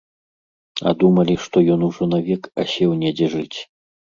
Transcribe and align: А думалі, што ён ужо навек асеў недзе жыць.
А 0.91 0.93
думалі, 1.03 1.35
што 1.45 1.63
ён 1.75 1.85
ужо 1.89 2.03
навек 2.15 2.51
асеў 2.65 2.99
недзе 3.03 3.29
жыць. 3.37 3.59